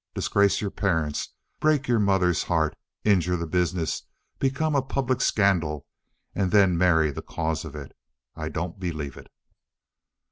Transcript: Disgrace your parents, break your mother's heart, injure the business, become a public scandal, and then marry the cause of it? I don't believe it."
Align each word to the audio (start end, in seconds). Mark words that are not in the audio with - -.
Disgrace 0.15 0.61
your 0.61 0.71
parents, 0.71 1.29
break 1.59 1.87
your 1.87 1.99
mother's 1.99 2.41
heart, 2.41 2.75
injure 3.03 3.35
the 3.37 3.45
business, 3.45 4.01
become 4.39 4.73
a 4.73 4.81
public 4.81 5.21
scandal, 5.21 5.85
and 6.33 6.49
then 6.49 6.75
marry 6.75 7.11
the 7.11 7.21
cause 7.21 7.65
of 7.65 7.75
it? 7.75 7.95
I 8.35 8.49
don't 8.49 8.79
believe 8.79 9.15
it." 9.15 9.27